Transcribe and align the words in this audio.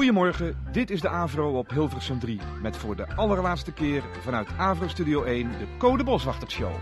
Goedemorgen, 0.00 0.56
dit 0.72 0.90
is 0.90 1.00
de 1.00 1.08
Avro 1.08 1.58
op 1.58 1.70
Hilversum 1.70 2.18
3. 2.18 2.40
Met 2.62 2.76
voor 2.76 2.96
de 2.96 3.14
allerlaatste 3.16 3.72
keer 3.72 4.02
vanuit 4.20 4.48
Avro 4.58 4.88
Studio 4.88 5.22
1 5.22 5.50
de 5.50 5.66
Code 5.78 6.04
Boswachtershow. 6.04 6.72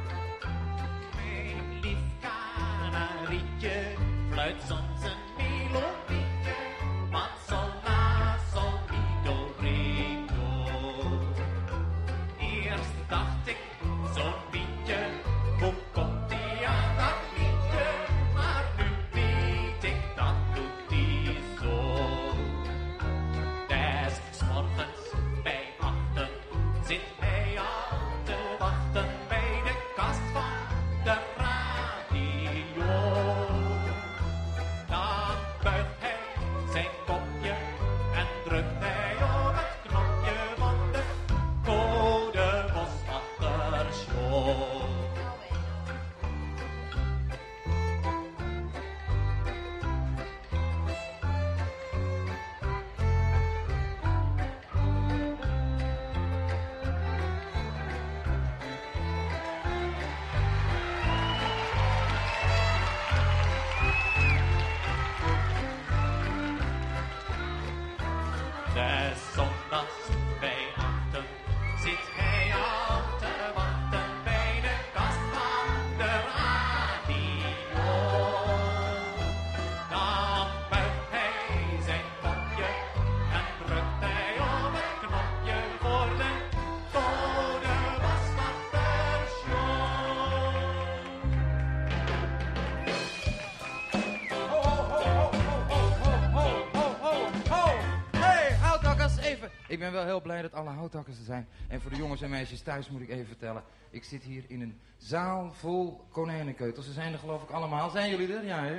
Ik 99.79 99.85
ben 99.85 99.93
wel 99.93 100.05
heel 100.05 100.21
blij 100.21 100.43
dat 100.43 100.53
alle 100.53 100.71
houthakkers 100.71 101.19
er 101.19 101.25
zijn. 101.25 101.49
En 101.69 101.81
voor 101.81 101.91
de 101.91 101.97
jongens 101.97 102.23
en 102.23 102.31
meisjes 102.31 102.61
thuis 102.61 102.91
moet 102.91 103.01
ik 103.01 103.09
even 103.09 103.27
vertellen. 103.27 103.63
Ik 103.91 104.05
zit 104.05 104.23
hier 104.23 104.45
in 104.49 104.61
een 104.61 104.81
zaal 104.97 105.53
vol 105.53 106.07
konijnenkeutels. 106.11 106.87
Ze 106.87 106.93
zijn 106.93 107.13
er 107.13 107.19
geloof 107.19 107.43
ik 107.43 107.51
allemaal. 107.51 107.91
Zijn 107.91 108.11
jullie 108.11 108.35
er? 108.35 108.45
Ja, 108.45 108.65
hè? 108.65 108.75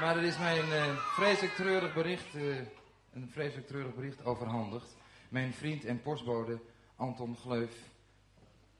Maar 0.00 0.16
er 0.16 0.22
is 0.22 0.38
mij 0.38 0.58
een 0.58 0.72
eh, 0.72 0.96
vreselijk 0.96 1.54
treurig 1.54 1.94
bericht, 1.94 2.34
eh, 2.34 2.56
een 3.12 3.28
vreselijk 3.30 3.66
treurig 3.66 3.94
bericht 3.94 4.24
overhandigd. 4.24 4.96
Mijn 5.28 5.52
vriend 5.52 5.84
en 5.84 6.02
postbode 6.02 6.60
Anton 6.96 7.36
Gleuf 7.36 7.74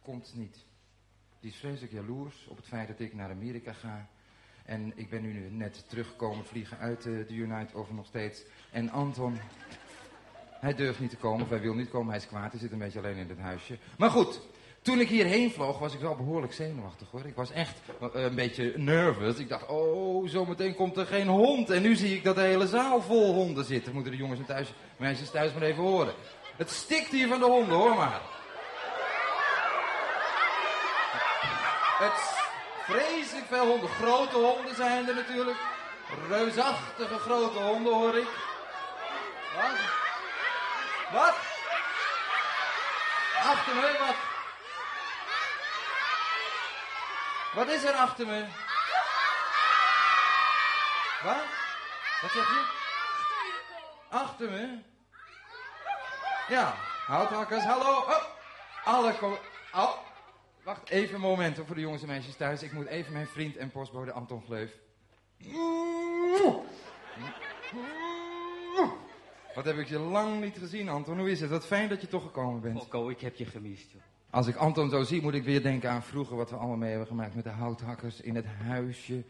komt 0.02 0.32
niet. 0.34 0.64
Die 1.40 1.50
is 1.50 1.56
vreselijk 1.56 1.92
jaloers 1.92 2.46
op 2.46 2.56
het 2.56 2.66
feit 2.66 2.88
dat 2.88 3.00
ik 3.00 3.14
naar 3.14 3.30
Amerika 3.30 3.72
ga. 3.72 4.08
En 4.70 4.92
ik 4.94 5.10
ben 5.10 5.22
nu 5.22 5.48
net 5.50 5.84
teruggekomen 5.88 6.44
vliegen 6.44 6.78
uit 6.78 7.06
eh, 7.06 7.12
de 7.12 7.34
Unite 7.34 7.74
over 7.74 7.94
nog 7.94 8.06
steeds. 8.06 8.42
En 8.70 8.90
Anton, 8.90 9.38
hij 10.60 10.74
durft 10.74 11.00
niet 11.00 11.10
te 11.10 11.16
komen, 11.16 11.42
of 11.42 11.48
hij 11.48 11.60
wil 11.60 11.74
niet 11.74 11.90
komen, 11.90 12.08
hij 12.08 12.18
is 12.18 12.26
kwaad. 12.26 12.50
Hij 12.50 12.60
zit 12.60 12.72
een 12.72 12.78
beetje 12.78 12.98
alleen 12.98 13.16
in 13.16 13.28
het 13.28 13.38
huisje. 13.38 13.78
Maar 13.98 14.10
goed, 14.10 14.40
toen 14.82 15.00
ik 15.00 15.08
hierheen 15.08 15.50
vloog 15.50 15.78
was 15.78 15.94
ik 15.94 16.00
wel 16.00 16.16
behoorlijk 16.16 16.52
zenuwachtig 16.52 17.10
hoor. 17.10 17.26
Ik 17.26 17.34
was 17.34 17.50
echt 17.50 17.80
eh, 18.00 18.22
een 18.22 18.34
beetje 18.34 18.72
nervous. 18.76 19.38
Ik 19.38 19.48
dacht, 19.48 19.68
oh, 19.68 20.28
zometeen 20.28 20.74
komt 20.74 20.96
er 20.96 21.06
geen 21.06 21.28
hond. 21.28 21.70
En 21.70 21.82
nu 21.82 21.94
zie 21.94 22.16
ik 22.16 22.24
dat 22.24 22.34
de 22.34 22.40
hele 22.40 22.66
zaal 22.66 23.02
vol 23.02 23.34
honden 23.34 23.64
zit. 23.64 23.84
Dat 23.84 23.94
moeten 23.94 24.12
de 24.12 24.18
jongens 24.18 24.40
en 24.40 24.46
thuis, 24.46 24.72
meisjes 24.96 25.30
thuis 25.30 25.52
maar 25.52 25.62
even 25.62 25.82
horen. 25.82 26.14
Het 26.56 26.70
stikt 26.70 27.10
hier 27.10 27.28
van 27.28 27.38
de 27.38 27.46
honden, 27.46 27.76
hoor 27.76 27.96
maar. 27.96 28.20
Het 31.98 32.48
vreselijk 32.90 33.46
veel 33.46 33.66
honden. 33.66 33.90
Grote 33.90 34.36
honden 34.36 34.74
zijn 34.74 35.08
er 35.08 35.14
natuurlijk. 35.14 35.58
Reusachtige 36.28 37.18
grote 37.18 37.58
honden 37.58 37.92
hoor 37.92 38.16
ik. 38.16 38.28
Wat? 39.56 39.78
Wat? 41.12 41.34
Achter 43.42 43.74
me, 43.74 43.96
wat? 43.98 44.14
Wat 47.54 47.74
is 47.74 47.84
er 47.84 47.94
achter 47.94 48.26
me? 48.26 48.44
Wat? 51.22 51.44
Wat 52.20 52.30
zeg 52.30 52.48
je? 52.48 52.64
Achter 54.10 54.50
me? 54.50 54.78
Ja, 56.48 56.74
houthakkers, 57.06 57.64
hallo. 57.64 57.96
Oh, 57.96 58.24
alle 58.84 59.14
Oh, 59.74 60.09
wacht 60.64 60.90
even 60.90 61.14
een 61.14 61.20
moment 61.20 61.56
hoor, 61.56 61.66
voor 61.66 61.74
de 61.74 61.80
jongens 61.80 62.02
en 62.02 62.08
meisjes 62.08 62.36
thuis. 62.36 62.62
Ik 62.62 62.72
moet 62.72 62.86
even 62.86 63.12
mijn 63.12 63.26
vriend 63.26 63.56
en 63.56 63.70
postbode 63.70 64.12
Anton 64.12 64.42
Gleuf. 64.42 64.78
Wat 69.54 69.64
heb 69.64 69.78
ik 69.78 69.88
je 69.88 69.98
lang 69.98 70.40
niet 70.40 70.58
gezien, 70.58 70.88
Anton? 70.88 71.18
Hoe 71.18 71.30
is 71.30 71.40
het? 71.40 71.50
Wat 71.50 71.66
fijn 71.66 71.88
dat 71.88 72.00
je 72.00 72.06
toch 72.06 72.22
gekomen 72.22 72.60
bent. 72.60 72.78
Fokko, 72.78 73.08
ik 73.08 73.20
heb 73.20 73.36
je 73.36 73.44
gemist, 73.44 73.90
joh. 73.90 74.02
Als 74.30 74.46
ik 74.46 74.56
Anton 74.56 74.90
zo 74.90 75.02
zie, 75.02 75.22
moet 75.22 75.34
ik 75.34 75.44
weer 75.44 75.62
denken 75.62 75.90
aan 75.90 76.02
vroeger 76.02 76.36
wat 76.36 76.50
we 76.50 76.56
allemaal 76.56 76.76
mee 76.76 76.90
hebben 76.90 77.08
gemaakt 77.08 77.34
met 77.34 77.44
de 77.44 77.50
houthakkers 77.50 78.20
in 78.20 78.34
het 78.34 78.46
huisje. 78.46 79.24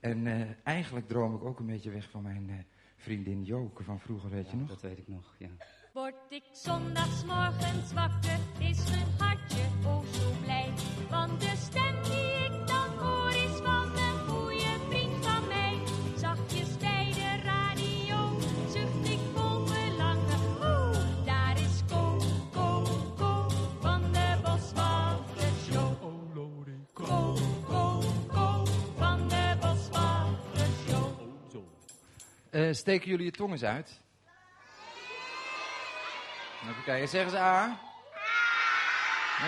En 0.00 0.26
eh, 0.26 0.40
eigenlijk 0.62 1.08
droom 1.08 1.34
ik 1.34 1.44
ook 1.44 1.58
een 1.58 1.66
beetje 1.66 1.90
weg 1.90 2.10
van 2.10 2.22
mijn 2.22 2.50
eh, 2.50 2.56
vriendin 2.96 3.42
Joke 3.42 3.82
van 3.82 4.00
vroeger, 4.00 4.30
weet 4.30 4.50
je 4.50 4.56
nog? 4.56 4.68
Dat 4.68 4.80
weet 4.80 4.98
ik 4.98 5.08
nog, 5.08 5.34
ja. 5.38 5.48
Word 5.94 6.14
ik 6.28 6.42
zondagsmorgens 6.52 7.92
wakker, 7.92 8.38
is 8.58 8.90
mijn 8.90 9.06
hartje 9.18 9.62
oh 9.86 10.04
zo 10.12 10.30
blij. 10.42 10.72
Want 11.10 11.40
de 11.40 11.52
stem 11.56 12.02
die 12.02 12.44
ik 12.44 12.66
dan 12.66 12.88
hoor 12.98 13.30
is 13.30 13.56
van 13.62 13.96
een 13.96 14.18
goede 14.28 14.76
vriend 14.88 15.26
van 15.26 15.48
mij. 15.48 15.78
Zachtjes 16.16 16.76
bij 16.78 17.10
de 17.12 17.40
radio 17.44 18.38
zucht 18.72 19.08
ik 19.08 19.18
vol 19.34 19.66
verlangen. 19.66 20.40
Oeh, 20.60 21.24
daar 21.24 21.60
is 21.60 21.80
Ko, 21.88 22.18
Ko, 22.52 22.82
Ko 23.16 23.48
van 23.80 24.12
de 24.12 24.36
Boswachtershow. 24.42 25.92
Ko, 26.92 27.36
Ko, 27.64 28.00
Ko 28.26 28.64
van 28.96 29.28
de 29.28 29.56
Boswachtershow. 29.60 31.10
Eh, 32.50 32.72
steken 32.72 33.10
jullie 33.10 33.24
je 33.24 33.30
tong 33.30 33.50
eens 33.52 33.64
uit? 33.64 34.02
Even 36.70 36.84
kijken, 36.84 37.08
zeggen 37.08 37.30
ze 37.30 37.38
A? 37.38 37.80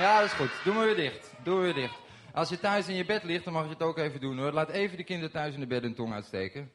Ja, 0.01 0.21
dat 0.21 0.27
is 0.29 0.33
goed. 0.37 0.51
Doe 0.65 0.75
maar 0.75 0.85
weer 0.85 0.97
dicht. 0.97 1.33
Doe 1.43 1.55
maar 1.55 1.63
weer 1.63 1.75
dicht. 1.75 1.95
Als 2.33 2.49
je 2.49 2.59
thuis 2.61 2.89
in 2.89 2.95
je 2.95 3.05
bed 3.05 3.23
ligt, 3.23 3.45
dan 3.45 3.53
mag 3.53 3.65
je 3.65 3.69
het 3.71 3.83
ook 3.83 3.99
even 3.99 4.21
doen 4.21 4.39
hoor. 4.39 4.53
Laat 4.53 4.69
even 4.69 4.97
de 4.97 5.05
kinderen 5.05 5.33
thuis 5.33 5.55
in 5.55 5.61
de 5.61 5.67
bed 5.67 5.83
hun 5.83 5.95
tong 5.95 6.13
uitsteken. 6.13 6.71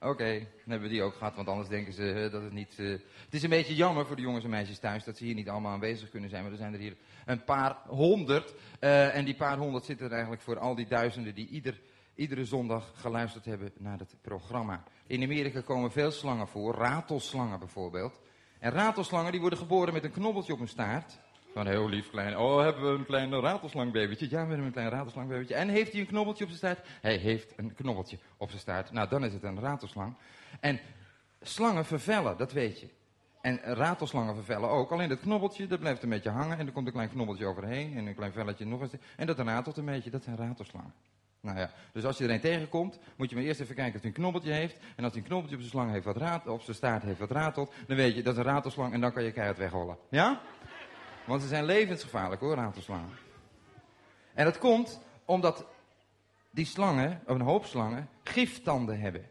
Oké, 0.00 0.38
dan 0.38 0.70
hebben 0.70 0.88
we 0.88 0.94
die 0.94 1.02
ook 1.02 1.14
gehad, 1.14 1.34
want 1.34 1.48
anders 1.48 1.68
denken 1.68 1.92
ze 1.92 2.28
dat 2.32 2.42
het 2.42 2.52
niet... 2.52 2.78
eh, 2.78 2.86
Het 3.24 3.34
is 3.34 3.42
een 3.42 3.50
beetje 3.50 3.74
jammer 3.74 4.06
voor 4.06 4.16
de 4.16 4.22
jongens 4.22 4.44
en 4.44 4.50
meisjes 4.50 4.78
thuis 4.78 5.04
dat 5.04 5.16
ze 5.16 5.24
hier 5.24 5.34
niet 5.34 5.48
allemaal 5.48 5.72
aanwezig 5.72 6.10
kunnen 6.10 6.30
zijn. 6.30 6.42
Maar 6.42 6.52
er 6.52 6.58
zijn 6.58 6.72
er 6.72 6.78
hier 6.78 6.96
een 7.26 7.44
paar 7.44 7.76
honderd. 7.86 8.54
eh, 8.78 9.16
en 9.16 9.24
die 9.24 9.34
paar 9.36 9.56
honderd 9.56 9.84
zitten 9.84 10.06
er 10.06 10.12
eigenlijk 10.12 10.42
voor 10.42 10.58
al 10.58 10.74
die 10.74 10.86
duizenden 10.86 11.34
die 11.34 11.48
ieder, 11.48 11.80
iedere 12.14 12.44
zondag 12.44 12.92
geluisterd 12.94 13.44
hebben 13.44 13.72
naar 13.78 13.98
het 13.98 14.14
programma. 14.22 14.82
In 15.06 15.22
Amerika 15.22 15.60
komen 15.60 15.92
veel 15.92 16.10
slangen 16.10 16.48
voor, 16.48 16.74
ratelslangen 16.74 17.58
bijvoorbeeld. 17.58 18.20
En 18.60 18.70
ratelslangen 18.70 19.32
die 19.32 19.40
worden 19.40 19.58
geboren 19.58 19.92
met 19.92 20.04
een 20.04 20.10
knobbeltje 20.10 20.52
op 20.52 20.58
hun 20.58 20.68
staart. 20.68 21.18
Van 21.52 21.66
heel 21.66 21.88
lief 21.88 22.10
klein. 22.10 22.38
Oh, 22.38 22.60
hebben 22.60 22.92
we 22.92 22.98
een 22.98 23.06
klein 23.06 23.40
ratelslangbabetje? 23.40 24.30
Ja, 24.30 24.42
we 24.42 24.48
hebben 24.48 24.66
een 24.66 24.72
klein 24.72 24.88
ratelslangbabetje. 24.88 25.54
En 25.54 25.68
heeft 25.68 25.92
hij 25.92 26.00
een 26.00 26.06
knobbeltje 26.06 26.44
op 26.44 26.50
zijn 26.50 26.74
staart? 26.74 26.88
Hij 27.00 27.16
heeft 27.16 27.52
een 27.56 27.74
knobbeltje 27.74 28.18
op 28.36 28.48
zijn 28.48 28.60
staart. 28.60 28.92
Nou, 28.92 29.08
dan 29.08 29.24
is 29.24 29.32
het 29.32 29.42
een 29.42 29.60
ratelslang. 29.60 30.14
En 30.60 30.80
slangen 31.40 31.84
vervellen, 31.84 32.36
dat 32.36 32.52
weet 32.52 32.80
je. 32.80 32.88
En 33.40 33.60
ratelslangen 33.62 34.34
vervellen 34.34 34.68
ook. 34.68 34.90
Alleen 34.90 35.08
dat 35.08 35.20
knobbeltje, 35.20 35.66
dat 35.66 35.80
blijft 35.80 36.02
een 36.02 36.08
beetje 36.08 36.30
hangen. 36.30 36.58
En 36.58 36.66
er 36.66 36.72
komt 36.72 36.86
een 36.86 36.92
klein 36.92 37.10
knobbeltje 37.10 37.46
overheen. 37.46 37.96
En 37.96 38.06
een 38.06 38.14
klein 38.14 38.32
velletje 38.32 38.66
nog 38.66 38.80
eens. 38.80 38.92
En 39.16 39.26
dat 39.26 39.38
ratelt 39.38 39.76
een 39.76 39.84
beetje. 39.84 40.10
Dat 40.10 40.24
zijn 40.24 40.36
ratelslangen. 40.36 40.94
Nou 41.40 41.58
ja, 41.58 41.70
dus 41.92 42.04
als 42.04 42.18
je 42.18 42.24
er 42.24 42.30
een 42.30 42.40
tegenkomt, 42.40 42.98
moet 43.16 43.30
je 43.30 43.36
maar 43.36 43.44
eerst 43.44 43.60
even 43.60 43.74
kijken 43.74 43.94
of 43.94 44.00
hij 44.00 44.10
een 44.10 44.16
knobbeltje 44.16 44.52
heeft. 44.52 44.78
En 44.96 45.04
als 45.04 45.12
hij 45.12 45.22
een 45.22 45.28
knobbeltje 45.28 45.56
op 45.56 45.62
zijn 45.62 45.72
slang 45.72 45.90
heeft 45.90 46.04
wat 46.04 46.46
op 46.46 46.62
zijn 46.62 46.76
staart 46.76 47.02
heeft 47.02 47.18
wat 47.18 47.30
ratelt, 47.30 47.72
dan 47.86 47.96
weet 47.96 48.14
je 48.14 48.22
dat 48.22 48.32
is 48.32 48.38
een 48.38 48.44
ratelslang 48.44 48.92
en 48.92 49.00
dan 49.00 49.12
kan 49.12 49.22
je 49.22 49.32
keihard 49.32 49.58
wegrollen. 49.58 49.98
Ja? 50.10 50.40
Want 51.24 51.42
ze 51.42 51.48
zijn 51.48 51.64
levensgevaarlijk 51.64 52.40
hoor, 52.40 52.54
ratelslangen. 52.54 53.10
En 54.34 54.44
dat 54.44 54.58
komt 54.58 55.00
omdat 55.24 55.66
die 56.50 56.64
slangen, 56.64 57.22
of 57.26 57.34
een 57.34 57.40
hoop 57.40 57.64
slangen, 57.64 58.08
giftanden 58.22 59.00
hebben. 59.00 59.28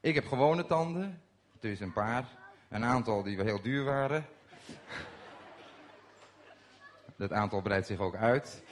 Ik 0.00 0.14
heb 0.14 0.26
gewone 0.26 0.66
tanden, 0.66 1.22
dus 1.60 1.80
een 1.80 1.92
paar. 1.92 2.24
Een 2.68 2.84
aantal 2.84 3.22
die 3.22 3.36
wel 3.36 3.46
heel 3.46 3.62
duur 3.62 3.84
waren. 3.84 4.26
Dat 7.16 7.32
aantal 7.32 7.62
breidt 7.62 7.86
zich 7.86 7.98
ook 7.98 8.14
uit. 8.14 8.62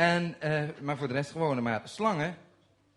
En, 0.00 0.40
eh, 0.40 0.62
maar 0.80 0.96
voor 0.96 1.08
de 1.08 1.14
rest 1.14 1.30
gewone. 1.30 1.60
Maar 1.60 1.80
slangen, 1.84 2.36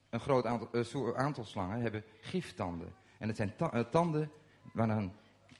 een 0.10 0.20
groot 0.20 0.46
aantal, 0.46 0.70
eh, 0.72 1.14
aantal 1.16 1.46
slangen, 1.46 1.82
hebben 1.82 2.04
giftanden. 2.22 2.94
En 3.18 3.28
het 3.28 3.38
zijn 3.38 3.54
eh, 3.58 3.80
tanden 3.80 4.32
waar 4.74 4.90
een 4.90 5.12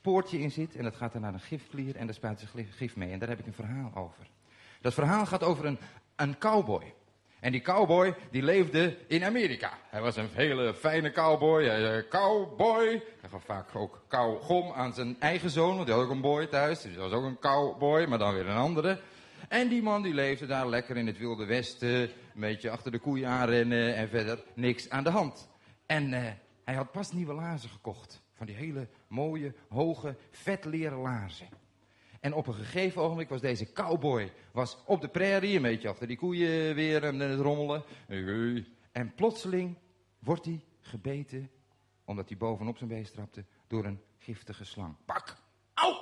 poortje 0.02 0.40
in 0.40 0.52
zit. 0.52 0.76
En 0.76 0.84
dat 0.84 0.96
gaat 0.96 1.14
dan 1.14 1.22
naar 1.22 1.34
een 1.34 1.40
gifklier 1.40 1.96
en 1.96 2.06
daar 2.06 2.16
spuiten 2.16 2.48
ze 2.48 2.64
gif- 2.64 2.96
mee. 2.96 3.12
En 3.12 3.20
daar 3.20 3.30
heb 3.30 3.40
ik 3.40 3.46
een 3.46 3.54
verhaal 3.54 3.92
over. 3.96 4.28
Dat 4.82 4.94
verhaal 4.94 5.26
gaat 5.26 5.44
over 5.44 5.66
een, 5.66 5.80
een 6.16 6.38
cowboy. 6.38 6.94
En 7.40 7.52
die 7.52 7.62
cowboy, 7.62 8.16
die 8.32 8.44
leefde 8.44 8.98
in 9.08 9.24
Amerika. 9.24 9.72
Hij 9.90 10.02
was 10.02 10.16
een 10.16 10.30
hele 10.34 10.74
fijne 10.74 11.12
cowboy. 11.12 11.64
Hij, 11.64 12.08
cowboy. 12.08 13.04
Hij 13.20 13.30
gaf 13.30 13.44
vaak 13.44 13.76
ook 13.76 14.04
kauwgom 14.08 14.72
aan 14.72 14.94
zijn 14.94 15.16
eigen 15.20 15.50
zoon. 15.50 15.76
Want 15.76 15.86
die 15.86 15.96
had 15.96 16.04
ook 16.04 16.12
een 16.12 16.22
boy 16.22 16.48
thuis. 16.48 16.82
Dus 16.82 16.96
was 16.96 17.12
ook 17.12 17.24
een 17.24 17.40
cowboy, 17.40 18.06
maar 18.06 18.18
dan 18.18 18.34
weer 18.34 18.48
een 18.48 18.58
andere. 18.58 19.00
En 19.50 19.68
die 19.68 19.82
man 19.82 20.02
die 20.02 20.14
leefde 20.14 20.46
daar 20.46 20.70
lekker 20.70 20.98
in 20.98 21.08
het 21.08 21.18
wilde 21.18 21.46
westen. 21.46 22.02
Een 22.02 22.10
beetje 22.34 22.70
achter 22.70 22.92
de 22.92 23.00
koeien 23.00 23.28
aanrennen 23.28 23.96
en 23.96 24.10
verder 24.10 24.44
niks 24.56 24.90
aan 24.90 25.04
de 25.04 25.10
hand. 25.10 25.50
En 25.86 26.14
eh, 26.14 26.32
hij 26.64 26.76
had 26.76 26.92
pas 26.92 27.12
nieuwe 27.12 27.34
laarzen 27.34 27.70
gekocht. 27.70 28.22
Van 28.34 28.46
die 28.46 28.56
hele 28.56 28.88
mooie, 29.08 29.54
hoge, 29.70 30.16
vetleren 30.32 30.98
laarzen. 30.98 31.48
En 32.20 32.34
op 32.34 32.48
een 32.48 32.54
gegeven 32.54 33.02
ogenblik 33.02 33.30
was 33.30 33.42
deze 33.42 33.72
cowboy 33.72 34.32
was 34.52 34.78
op 34.86 35.02
de 35.02 35.08
prairie, 35.08 35.56
een 35.56 35.62
beetje 35.62 35.90
achter 35.90 36.08
die 36.08 36.18
koeien 36.18 36.76
weer 36.76 37.04
en 37.04 37.20
het 37.20 37.40
rommelen. 37.40 37.84
En 38.92 39.14
plotseling 39.16 39.78
wordt 40.20 40.46
hij 40.46 40.64
gebeten, 40.80 41.50
omdat 42.06 42.30
hij 42.30 42.38
bovenop 42.38 42.78
zijn 42.78 42.90
beest 42.90 43.14
trapte, 43.14 43.46
door 43.68 43.86
een 43.86 44.02
giftige 44.18 44.66
slang. 44.66 44.96
Pak! 45.06 45.38
Au! 45.74 45.96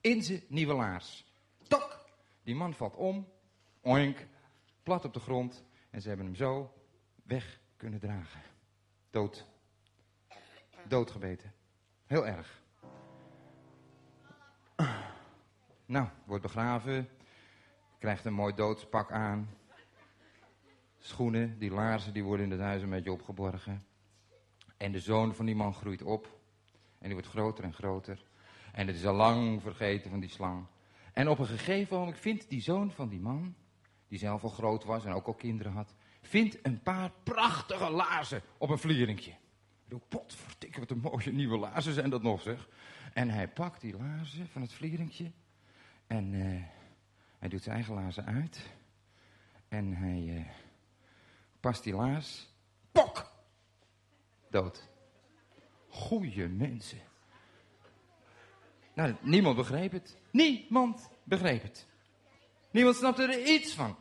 In 0.00 0.22
zijn 0.22 0.42
nieuwe 0.48 0.74
laars. 0.74 1.24
Die 2.46 2.54
man 2.54 2.74
valt 2.74 2.96
om, 2.96 3.28
oink, 3.82 4.26
plat 4.82 5.04
op 5.04 5.14
de 5.14 5.20
grond. 5.20 5.64
En 5.90 6.02
ze 6.02 6.08
hebben 6.08 6.26
hem 6.26 6.34
zo 6.34 6.72
weg 7.22 7.60
kunnen 7.76 8.00
dragen. 8.00 8.40
Dood. 9.10 9.46
Doodgebeten. 10.88 11.52
Heel 12.06 12.26
erg. 12.26 12.62
Nou, 15.86 16.08
wordt 16.24 16.42
begraven. 16.42 17.08
Krijgt 17.98 18.24
een 18.24 18.32
mooi 18.32 18.54
doodspak 18.54 19.12
aan. 19.12 19.50
Schoenen, 20.98 21.58
die 21.58 21.70
laarzen, 21.70 22.12
die 22.12 22.24
worden 22.24 22.46
in 22.46 22.52
het 22.52 22.60
huis 22.60 22.82
een 22.82 22.90
beetje 22.90 23.12
opgeborgen. 23.12 23.86
En 24.76 24.92
de 24.92 25.00
zoon 25.00 25.34
van 25.34 25.46
die 25.46 25.56
man 25.56 25.74
groeit 25.74 26.02
op. 26.02 26.38
En 26.98 27.04
die 27.04 27.12
wordt 27.12 27.28
groter 27.28 27.64
en 27.64 27.74
groter. 27.74 28.24
En 28.72 28.86
het 28.86 28.96
is 28.96 29.06
al 29.06 29.14
lang 29.14 29.62
vergeten 29.62 30.10
van 30.10 30.20
die 30.20 30.30
slang. 30.30 30.66
En 31.16 31.28
op 31.28 31.38
een 31.38 31.46
gegeven 31.46 31.98
moment 31.98 32.18
vindt 32.18 32.48
die 32.48 32.60
zoon 32.60 32.92
van 32.92 33.08
die 33.08 33.20
man, 33.20 33.54
die 34.08 34.18
zelf 34.18 34.42
al 34.42 34.48
groot 34.48 34.84
was 34.84 35.04
en 35.04 35.12
ook 35.12 35.26
al 35.26 35.34
kinderen 35.34 35.72
had, 35.72 35.94
vindt 36.22 36.58
een 36.62 36.82
paar 36.82 37.12
prachtige 37.22 37.90
laarzen 37.90 38.42
op 38.58 38.70
een 38.70 38.78
vlierinkje. 38.78 39.30
Ik 39.88 40.08
potverdikke, 40.08 40.80
wat 40.80 40.90
een 40.90 41.00
mooie 41.00 41.32
nieuwe 41.32 41.58
laarzen 41.58 41.92
zijn 41.92 42.10
dat 42.10 42.22
nog, 42.22 42.40
zeg. 42.42 42.68
En 43.12 43.30
hij 43.30 43.48
pakt 43.48 43.80
die 43.80 43.96
laarzen 43.96 44.48
van 44.48 44.62
het 44.62 44.72
vlierinkje 44.72 45.32
en 46.06 46.34
eh, 46.34 46.62
hij 47.38 47.48
doet 47.48 47.62
zijn 47.62 47.74
eigen 47.74 47.94
laarzen 47.94 48.24
uit. 48.24 48.60
En 49.68 49.92
hij 49.92 50.36
eh, 50.36 50.52
past 51.60 51.84
die 51.84 51.94
laars. 51.94 52.48
Pok! 52.92 53.32
Dood. 54.50 54.88
Goeie 55.88 56.48
mensen. 56.48 57.00
Nou, 58.96 59.14
niemand 59.20 59.56
begreep 59.56 59.92
het. 59.92 60.16
Niemand 60.30 61.10
begreep 61.24 61.62
het. 61.62 61.86
Niemand 62.70 62.96
snapte 62.96 63.22
er 63.22 63.46
iets 63.46 63.74
van. 63.74 63.96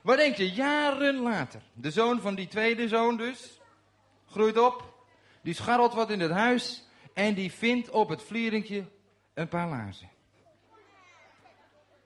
Wat 0.00 0.16
denk 0.16 0.36
je? 0.36 0.50
Jaren 0.50 1.14
later. 1.14 1.62
De 1.74 1.90
zoon 1.90 2.20
van 2.20 2.34
die 2.34 2.48
tweede 2.48 2.88
zoon 2.88 3.16
dus. 3.16 3.60
Groeit 4.26 4.58
op. 4.58 5.06
Die 5.42 5.54
scharrelt 5.54 5.94
wat 5.94 6.10
in 6.10 6.20
het 6.20 6.30
huis. 6.30 6.84
En 7.14 7.34
die 7.34 7.52
vindt 7.52 7.90
op 7.90 8.08
het 8.08 8.22
vlierinkje 8.22 8.84
een 9.34 9.48
paar 9.48 9.68
laarzen. 9.68 10.08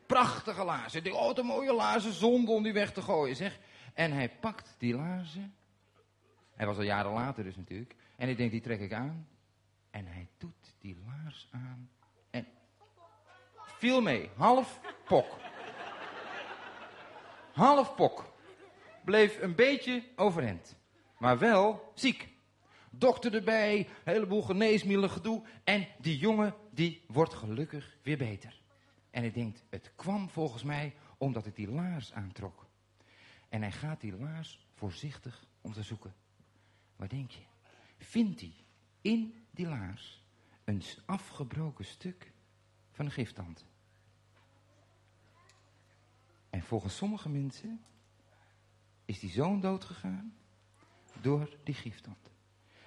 Prachtige 0.06 0.64
laarzen. 0.64 1.02
Die 1.02 1.12
grote 1.12 1.42
mooie 1.42 1.74
laarzen 1.74 2.12
zonde 2.12 2.50
om 2.50 2.62
die 2.62 2.72
weg 2.72 2.92
te 2.92 3.02
gooien, 3.02 3.36
zeg. 3.36 3.58
En 3.94 4.12
hij 4.12 4.30
pakt 4.40 4.74
die 4.78 4.94
laarzen. 4.94 5.54
Hij 6.54 6.66
was 6.66 6.76
al 6.76 6.82
jaren 6.82 7.12
later 7.12 7.44
dus 7.44 7.56
natuurlijk. 7.56 7.94
En 8.16 8.28
ik 8.28 8.36
denk, 8.36 8.50
die 8.50 8.60
trek 8.60 8.80
ik 8.80 8.92
aan. 8.92 9.26
En 9.96 10.06
hij 10.06 10.28
doet 10.38 10.74
die 10.78 10.96
laars 11.06 11.48
aan. 11.50 11.90
En 12.30 12.46
viel 13.56 14.00
mee. 14.00 14.30
Half 14.36 14.80
pok. 15.04 15.38
Half 17.52 17.94
pok. 17.94 18.32
Bleef 19.04 19.40
een 19.40 19.54
beetje 19.54 20.04
overeind. 20.16 20.76
Maar 21.18 21.38
wel 21.38 21.92
ziek. 21.94 22.28
Dokter 22.90 23.34
erbij, 23.34 23.88
heleboel 24.04 24.42
geneesmiddelen 24.42 25.10
gedoe. 25.10 25.42
En 25.64 25.88
die 25.98 26.18
jongen, 26.18 26.54
die 26.70 27.04
wordt 27.08 27.34
gelukkig 27.34 27.96
weer 28.02 28.18
beter. 28.18 28.60
En 29.10 29.20
hij 29.20 29.32
denkt, 29.32 29.64
het 29.70 29.92
kwam 29.94 30.30
volgens 30.30 30.62
mij 30.62 30.94
omdat 31.18 31.46
ik 31.46 31.56
die 31.56 31.70
laars 31.70 32.12
aantrok. 32.12 32.66
En 33.48 33.62
hij 33.62 33.72
gaat 33.72 34.00
die 34.00 34.16
laars 34.16 34.66
voorzichtig 34.74 35.46
onderzoeken. 35.60 36.14
Wat 36.96 37.10
denk 37.10 37.30
je? 37.30 37.42
Vindt 37.98 38.40
hij 38.40 38.65
in 39.06 39.34
die 39.50 39.68
laars 39.68 40.24
een 40.64 40.82
afgebroken 41.04 41.84
stuk 41.84 42.32
van 42.90 43.04
een 43.04 43.12
giftand? 43.12 43.64
En 46.50 46.62
volgens 46.62 46.96
sommige 46.96 47.28
mensen 47.28 47.80
is 49.04 49.18
die 49.18 49.30
zoon 49.30 49.60
dood 49.60 49.84
gegaan 49.84 50.34
door 51.20 51.56
die 51.62 51.74
giftand. 51.74 52.30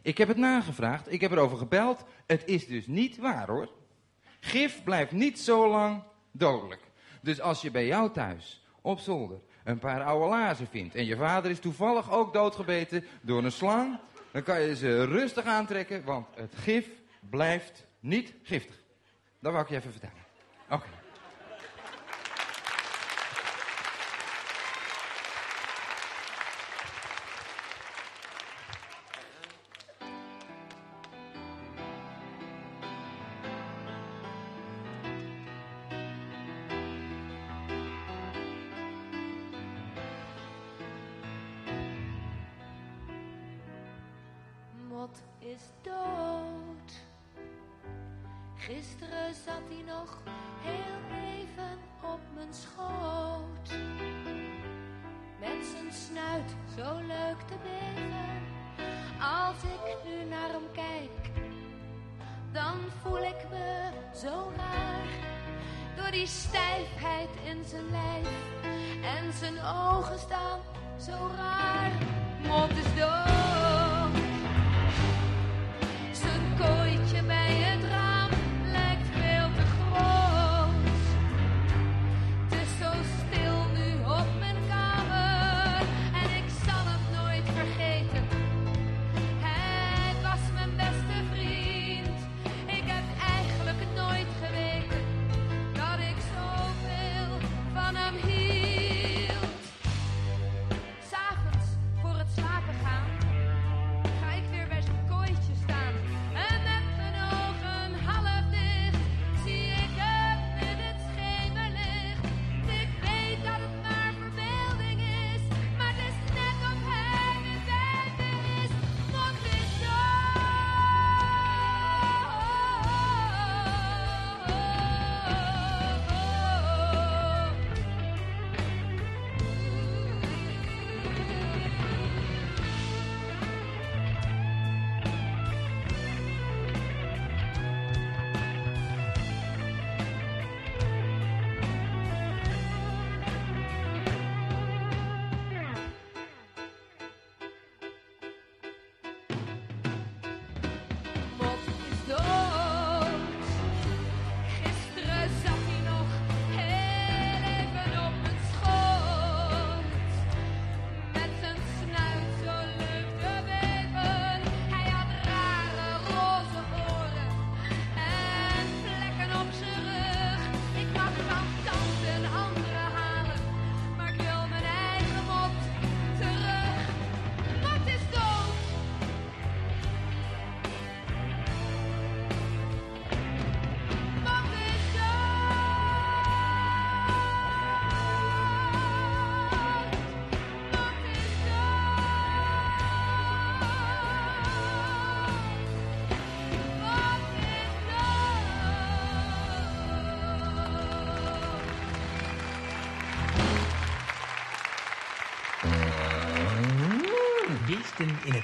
Ik 0.02 0.18
heb 0.18 0.28
het 0.28 0.38
nagevraagd, 0.38 1.12
ik 1.12 1.22
heb 1.22 1.32
erover 1.32 1.58
gebeld. 1.58 2.06
Het 2.26 2.46
is 2.46 2.68
dus 2.68 2.88
niet 2.88 3.18
waar 3.18 3.48
hoor. 3.48 3.70
Gif 4.40 4.84
blijft 4.84 5.12
niet 5.12 5.40
zo 5.40 5.70
lang 5.70 6.04
dodelijk. 6.32 6.92
Dus 7.22 7.42
als 7.42 7.62
je 7.62 7.72
bij 7.72 7.86
jou 7.86 8.12
thuis 8.12 8.64
op 8.82 9.00
zolder 9.00 9.42
een 9.64 9.80
paar 9.80 10.04
oude 10.04 10.30
laarzen 10.30 10.68
vindt 10.68 10.96
en 10.96 11.06
je 11.06 11.16
vader 11.16 11.52
is 11.52 11.60
toevallig 11.60 12.12
ook 12.12 12.34
doodgebeten 12.34 13.06
door 13.22 13.44
een 13.44 13.52
slang, 13.52 14.00
dan 14.46 14.56
kan 14.56 14.66
je 14.66 14.76
ze 14.76 15.06
rustig 15.06 15.46
aantrekken, 15.46 16.04
want 16.04 16.28
het 16.36 16.56
gif 16.56 16.88
blijft 17.30 17.86
niet 18.00 18.34
giftig. 18.44 18.76
Dat 19.40 19.52
wou 19.52 19.64
ik 19.64 19.70
je 19.70 19.76
even 19.76 19.92
vertellen. 19.92 20.16
Oké. 20.70 20.99
Die 66.20 66.28
stijfheid 66.28 67.30
in 67.46 67.64
zijn 67.70 67.90
lijf 67.92 68.28
en 69.04 69.34
zijn 69.34 69.60
ogen 69.62 70.20
staan 70.20 70.60
zo 71.00 71.32
raar. 71.38 71.92
Mot 72.44 72.70
is 72.72 73.00
dood. 73.00 73.59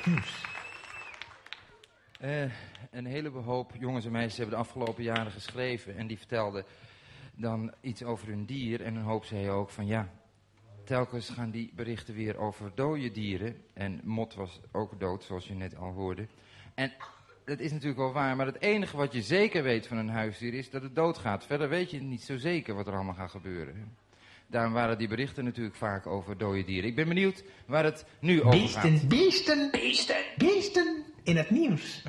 Nieuws. 0.05 0.43
Eh, 2.19 2.51
een 2.91 3.05
heleboel 3.05 3.43
hoop 3.43 3.71
jongens 3.79 4.05
en 4.05 4.11
meisjes 4.11 4.37
hebben 4.37 4.55
de 4.55 4.61
afgelopen 4.61 5.03
jaren 5.03 5.31
geschreven. 5.31 5.95
En 5.95 6.07
die 6.07 6.17
vertelden 6.17 6.65
dan 7.35 7.73
iets 7.81 8.03
over 8.03 8.27
hun 8.27 8.45
dier. 8.45 8.81
En 8.81 8.95
een 8.95 9.03
hoop 9.03 9.25
zei 9.25 9.49
ook 9.49 9.69
van 9.69 9.85
ja, 9.85 10.09
telkens 10.83 11.29
gaan 11.29 11.51
die 11.51 11.71
berichten 11.75 12.15
weer 12.15 12.37
over 12.37 12.71
dode 12.75 13.11
dieren. 13.11 13.55
En 13.73 14.01
Mot 14.03 14.33
was 14.33 14.59
ook 14.71 14.99
dood, 14.99 15.23
zoals 15.23 15.47
je 15.47 15.53
net 15.53 15.75
al 15.75 15.91
hoorde. 15.91 16.27
En 16.73 16.93
dat 17.45 17.59
is 17.59 17.71
natuurlijk 17.71 17.99
wel 17.99 18.13
waar, 18.13 18.35
maar 18.35 18.45
het 18.45 18.61
enige 18.61 18.97
wat 18.97 19.13
je 19.13 19.21
zeker 19.21 19.63
weet 19.63 19.87
van 19.87 19.97
een 19.97 20.09
huisdier 20.09 20.53
is 20.53 20.69
dat 20.69 20.81
het 20.81 20.95
doodgaat. 20.95 21.45
Verder 21.45 21.69
weet 21.69 21.91
je 21.91 22.01
niet 22.01 22.23
zo 22.23 22.37
zeker 22.37 22.75
wat 22.75 22.87
er 22.87 22.93
allemaal 22.93 23.13
gaat 23.13 23.31
gebeuren. 23.31 23.97
Daarom 24.47 24.73
waren 24.73 24.97
die 24.97 25.07
berichten 25.07 25.43
natuurlijk 25.43 25.75
vaak 25.75 26.07
over 26.07 26.37
dode 26.37 26.63
dieren. 26.63 26.89
Ik 26.89 26.95
ben 26.95 27.07
benieuwd 27.07 27.43
waar 27.65 27.83
het 27.83 28.05
nu 28.19 28.43
over 28.43 28.67
gaat. 28.67 28.83
Beesten, 28.83 29.07
beesten, 29.07 29.71
beesten, 29.71 30.15
beesten 30.37 31.03
in 31.23 31.37
het 31.37 31.49
nieuws. 31.49 32.03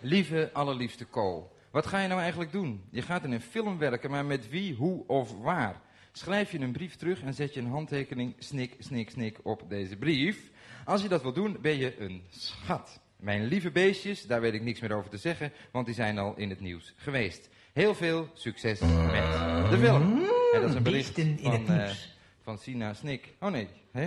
Lieve, 0.00 0.50
allerliefste 0.52 1.04
Ko, 1.04 1.52
wat 1.70 1.86
ga 1.86 2.00
je 2.00 2.08
nou 2.08 2.20
eigenlijk 2.20 2.52
doen? 2.52 2.82
Je 2.90 3.02
gaat 3.02 3.24
in 3.24 3.32
een 3.32 3.40
film 3.40 3.78
werken, 3.78 4.10
maar 4.10 4.24
met 4.24 4.48
wie, 4.48 4.74
hoe 4.74 5.06
of 5.06 5.40
waar? 5.40 5.80
Schrijf 6.12 6.52
je 6.52 6.58
een 6.58 6.72
brief 6.72 6.96
terug 6.96 7.22
en 7.22 7.34
zet 7.34 7.54
je 7.54 7.60
een 7.60 7.70
handtekening 7.70 8.34
snik, 8.38 8.74
snik, 8.78 9.10
snik 9.10 9.38
op 9.42 9.62
deze 9.68 9.96
brief. 9.96 10.50
Als 10.84 11.02
je 11.02 11.08
dat 11.08 11.22
wil 11.22 11.32
doen, 11.32 11.56
ben 11.60 11.76
je 11.76 12.00
een 12.00 12.22
schat. 12.28 13.00
Mijn 13.16 13.44
lieve 13.44 13.70
beestjes, 13.70 14.26
daar 14.26 14.40
weet 14.40 14.54
ik 14.54 14.62
niks 14.62 14.80
meer 14.80 14.92
over 14.92 15.10
te 15.10 15.16
zeggen, 15.16 15.52
want 15.72 15.86
die 15.86 15.94
zijn 15.94 16.18
al 16.18 16.34
in 16.36 16.50
het 16.50 16.60
nieuws 16.60 16.94
geweest. 16.96 17.48
Heel 17.72 17.94
veel 17.94 18.28
succes 18.34 18.80
met 18.80 19.70
de 19.70 19.78
film. 19.80 20.33
En 20.54 20.60
dat 20.60 20.70
is 20.70 20.76
een 20.76 20.82
bericht 20.82 21.14
Beesten 21.14 21.38
in 21.38 21.50
het 21.50 21.66
van, 21.66 21.78
eh, 21.78 21.90
van 22.42 22.58
Sina 22.58 22.94
Snik. 22.94 23.34
Oh 23.40 23.50
nee, 23.50 23.68
hè? 23.92 24.06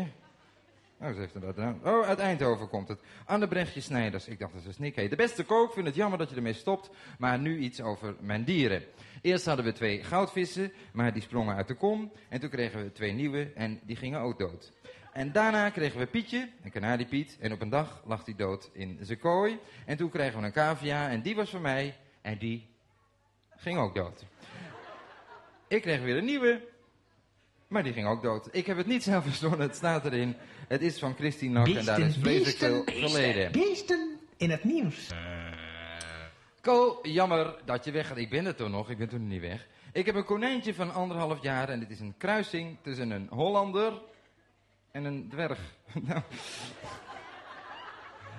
Oh, 1.01 1.13
ze 1.13 1.19
heeft 1.19 1.41
dat 1.41 1.59
aan. 1.59 1.79
Oh, 1.83 2.05
uit 2.05 2.19
Eindhoven 2.19 2.69
komt 2.69 2.87
het. 2.87 2.99
Anne 3.25 3.47
Brechtje 3.47 3.81
Snijders. 3.81 4.27
Ik 4.27 4.39
dacht 4.39 4.53
dat 4.53 4.61
ze 4.61 4.71
Snik 4.71 4.95
heet. 4.95 5.09
De 5.09 5.15
beste 5.15 5.43
kook, 5.43 5.73
vind 5.73 5.85
het 5.85 5.95
jammer 5.95 6.17
dat 6.17 6.29
je 6.29 6.35
ermee 6.35 6.53
stopt. 6.53 6.89
Maar 7.17 7.39
nu 7.39 7.57
iets 7.57 7.81
over 7.81 8.15
mijn 8.19 8.43
dieren. 8.43 8.83
Eerst 9.21 9.45
hadden 9.45 9.65
we 9.65 9.71
twee 9.71 10.03
goudvissen, 10.03 10.71
maar 10.93 11.13
die 11.13 11.21
sprongen 11.21 11.55
uit 11.55 11.67
de 11.67 11.73
kom. 11.73 12.11
En 12.29 12.39
toen 12.39 12.49
kregen 12.49 12.83
we 12.83 12.91
twee 12.91 13.11
nieuwe 13.11 13.51
en 13.55 13.79
die 13.83 13.95
gingen 13.95 14.19
ook 14.19 14.39
dood. 14.39 14.71
En 15.13 15.31
daarna 15.31 15.69
kregen 15.69 15.99
we 15.99 16.05
Pietje, 16.05 16.49
een 16.63 16.71
kanariepiet. 16.71 17.37
En 17.39 17.51
op 17.51 17.61
een 17.61 17.69
dag 17.69 18.01
lag 18.05 18.25
hij 18.25 18.35
dood 18.35 18.69
in 18.73 18.97
zijn 19.01 19.19
kooi. 19.19 19.59
En 19.85 19.97
toen 19.97 20.09
kregen 20.09 20.39
we 20.39 20.45
een 20.45 20.51
cavia 20.51 21.09
en 21.09 21.21
die 21.21 21.35
was 21.35 21.49
voor 21.49 21.61
mij. 21.61 21.97
En 22.21 22.37
die 22.37 22.67
ging 23.55 23.77
ook 23.77 23.95
dood. 23.95 24.25
Ik 25.67 25.81
kreeg 25.81 26.01
weer 26.01 26.17
een 26.17 26.25
nieuwe. 26.25 26.67
Maar 27.67 27.83
die 27.83 27.93
ging 27.93 28.07
ook 28.07 28.21
dood. 28.21 28.47
Ik 28.51 28.65
heb 28.65 28.77
het 28.77 28.87
niet 28.87 29.03
zelf 29.03 29.23
verzonnen, 29.29 29.59
het 29.59 29.75
staat 29.75 30.05
erin. 30.05 30.35
Het 30.67 30.81
is 30.81 30.99
van 30.99 31.15
Christine 31.15 31.53
Nok 31.53 31.75
en 31.75 31.85
daar 31.85 31.99
is 31.99 32.17
vreselijk 32.17 32.57
veel 32.57 32.83
verleden. 33.09 33.51
beesten, 33.51 33.69
beesten 33.69 34.19
in 34.37 34.49
het 34.49 34.63
nieuws. 34.63 35.09
Ko, 36.61 36.99
jammer 37.01 37.55
dat 37.65 37.85
je 37.85 37.91
weg 37.91 38.07
gaat. 38.07 38.17
Ik 38.17 38.29
ben 38.29 38.45
er 38.45 38.55
toch 38.55 38.69
nog, 38.69 38.89
ik 38.89 38.97
ben 38.97 39.09
toen 39.09 39.27
niet 39.27 39.41
weg. 39.41 39.67
Ik 39.93 40.05
heb 40.05 40.15
een 40.15 40.23
konijntje 40.25 40.73
van 40.73 40.93
anderhalf 40.93 41.41
jaar 41.41 41.69
en 41.69 41.79
dit 41.79 41.89
is 41.89 41.99
een 41.99 42.15
kruising 42.17 42.77
tussen 42.81 43.11
een 43.11 43.27
Hollander 43.29 44.01
en 44.91 45.03
een 45.03 45.29
dwerg. 45.29 45.59
Nou. 46.07 46.21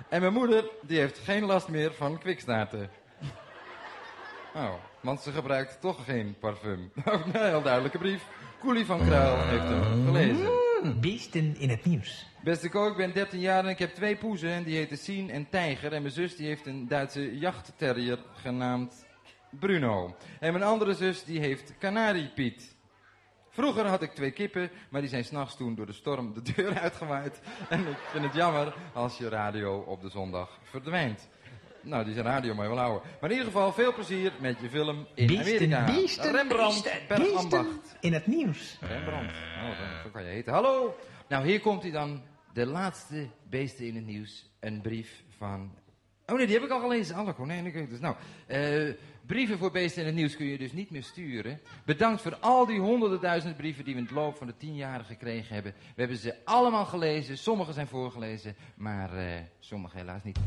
en 0.09 0.21
mijn 0.21 0.33
moeder, 0.33 0.69
die 0.81 0.99
heeft 0.99 1.17
geen 1.17 1.43
last 1.43 1.67
meer 1.67 1.93
van 1.93 2.19
kwikstaarten. 2.19 2.89
Oh, 4.55 4.73
want 5.01 5.21
ze 5.21 5.31
gebruikt 5.31 5.81
toch 5.81 6.05
geen 6.05 6.35
parfum. 6.39 6.91
een 7.05 7.31
heel 7.31 7.61
duidelijke 7.61 7.97
brief. 7.97 8.25
Koelie 8.59 8.85
van 8.85 8.99
Kruil 9.05 9.37
heeft 9.37 9.63
hem 9.63 10.05
gelezen. 10.05 11.01
Beesten 11.01 11.55
in 11.59 11.69
het 11.69 11.85
nieuws. 11.85 12.25
Beste 12.43 12.69
Ko, 12.69 12.87
ik 12.87 12.97
ben 12.97 13.13
13 13.13 13.39
jaar 13.39 13.63
en 13.63 13.69
ik 13.69 13.79
heb 13.79 13.93
twee 13.93 14.15
poezen. 14.15 14.49
En 14.49 14.63
die 14.63 14.75
heten 14.75 14.97
Sien 14.97 15.29
en 15.29 15.49
Tijger. 15.49 15.93
En 15.93 16.01
mijn 16.01 16.13
zus 16.13 16.35
die 16.35 16.47
heeft 16.47 16.65
een 16.65 16.87
Duitse 16.87 17.37
jachtterrier 17.37 18.19
genaamd 18.33 19.05
Bruno. 19.49 20.15
En 20.39 20.51
mijn 20.51 20.63
andere 20.63 20.93
zus 20.93 21.23
die 21.23 21.39
heeft 21.39 21.73
Kanariepiet. 21.77 22.77
Vroeger 23.49 23.85
had 23.85 24.01
ik 24.01 24.11
twee 24.11 24.31
kippen, 24.31 24.69
maar 24.89 25.01
die 25.01 25.09
zijn 25.09 25.25
s'nachts 25.25 25.55
toen 25.55 25.75
door 25.75 25.85
de 25.85 25.93
storm 25.93 26.33
de 26.33 26.53
deur 26.53 26.79
uitgewaaid. 26.79 27.41
En 27.69 27.79
ik 27.79 27.97
vind 28.11 28.23
het 28.23 28.33
jammer 28.33 28.73
als 28.93 29.17
je 29.17 29.29
radio 29.29 29.77
op 29.77 30.01
de 30.01 30.09
zondag 30.09 30.59
verdwijnt. 30.63 31.29
Nou, 31.89 32.03
die 32.05 32.13
zijn 32.13 32.25
radio 32.25 32.55
maar 32.55 32.67
wel 32.69 32.77
houden. 32.77 33.09
Maar 33.21 33.29
in 33.29 33.37
ieder 33.37 33.51
geval 33.51 33.73
veel 33.73 33.93
plezier 33.93 34.31
met 34.39 34.59
je 34.61 34.69
film 34.69 35.07
in 35.13 35.27
Beesten, 35.27 35.73
Amerika. 35.73 35.85
beesten, 35.85 36.31
Rembrandt 36.31 36.83
beesten, 36.83 37.05
per 37.07 37.35
ambacht. 37.35 37.97
in 37.99 38.13
het 38.13 38.27
nieuws. 38.27 38.77
Rembrandt. 38.81 39.31
Oh, 39.63 40.03
zo 40.03 40.09
kan 40.09 40.23
je 40.23 40.29
heten. 40.29 40.53
Hallo. 40.53 40.95
Nou, 41.27 41.47
hier 41.47 41.59
komt 41.59 41.81
hij 41.81 41.91
dan. 41.91 42.21
De 42.53 42.65
laatste 42.65 43.27
beesten 43.49 43.85
in 43.85 43.95
het 43.95 44.05
nieuws. 44.05 44.49
Een 44.59 44.81
brief 44.81 45.23
van... 45.37 45.71
Oh 46.25 46.35
nee, 46.35 46.45
die 46.45 46.55
heb 46.55 46.63
ik 46.65 46.71
al 46.71 46.79
gelezen. 46.79 47.15
Alle 47.15 47.33
konijnen. 47.33 47.89
Dus 47.89 47.99
nou, 47.99 48.15
eh, 48.47 48.93
brieven 49.25 49.57
voor 49.57 49.71
beesten 49.71 50.01
in 50.01 50.07
het 50.07 50.15
nieuws 50.17 50.35
kun 50.35 50.45
je 50.45 50.57
dus 50.57 50.73
niet 50.73 50.89
meer 50.91 51.03
sturen. 51.03 51.59
Bedankt 51.85 52.21
voor 52.21 52.37
al 52.39 52.65
die 52.65 52.79
honderden 52.79 53.21
duizend 53.21 53.57
brieven 53.57 53.83
die 53.83 53.93
we 53.93 53.99
in 53.99 54.05
het 54.05 54.15
loop 54.15 54.37
van 54.37 54.47
de 54.47 54.57
tien 54.57 54.75
jaren 54.75 55.05
gekregen 55.05 55.53
hebben. 55.53 55.73
We 55.95 56.01
hebben 56.01 56.17
ze 56.17 56.35
allemaal 56.43 56.85
gelezen. 56.85 57.37
Sommige 57.37 57.73
zijn 57.73 57.87
voorgelezen, 57.87 58.55
maar 58.75 59.17
eh, 59.17 59.41
sommige 59.59 59.97
helaas 59.97 60.23
niet. 60.23 60.39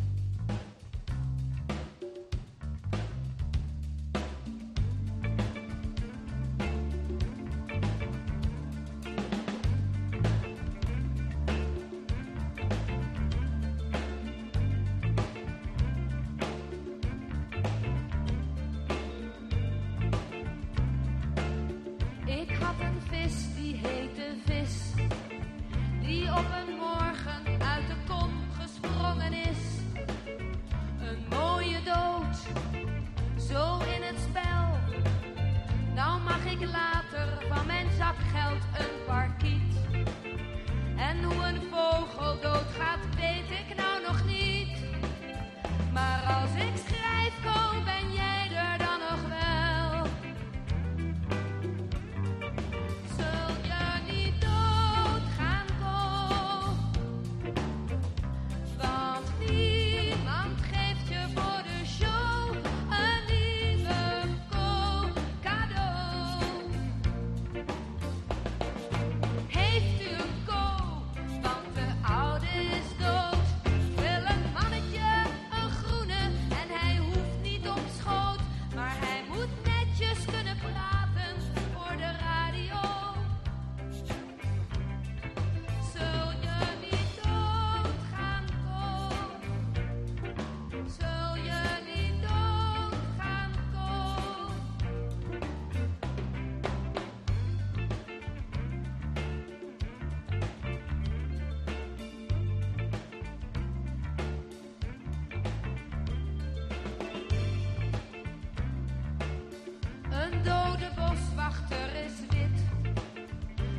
Een 110.12 110.42
dode 110.42 110.88
boswachter 110.96 111.88
is 112.04 112.12
wit. 112.30 112.58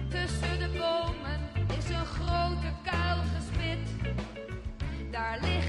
Tussen 0.09 0.59
de 0.59 0.69
bomen 0.77 1.39
is 1.77 1.89
een 1.89 2.05
grote 2.05 2.71
kuil 2.83 3.21
gespit. 3.35 4.13
Daar 5.11 5.37
ligt 5.41 5.62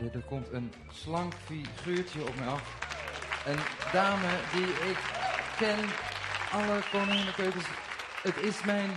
Er 0.00 0.24
komt 0.28 0.52
een 0.52 0.72
slank 0.92 1.34
figuurtje 1.34 2.20
op 2.20 2.36
mij 2.36 2.46
af. 2.46 2.78
Een 3.46 3.58
dame 3.92 4.28
die 4.52 4.66
ik 4.90 4.98
ken. 5.58 5.78
Alle 6.52 6.80
konijnenkeutens. 6.90 7.64
Het 8.22 8.36
is 8.36 8.64
mijn... 8.64 8.90